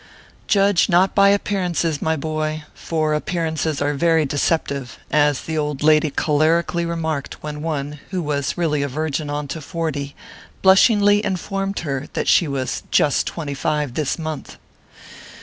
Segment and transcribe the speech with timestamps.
[0.47, 5.83] JUDGE not by appearances, my boy; for appear ances are very deceptive, as the old
[5.83, 10.15] lady cholcrically remarked when one, who was really a virgin on to forty,
[10.63, 14.57] blushingly informed her that she was a just twenty five this month."